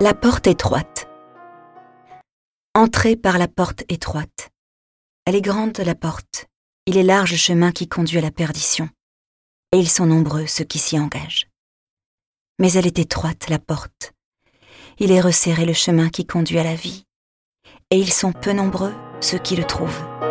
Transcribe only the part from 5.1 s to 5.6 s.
Elle est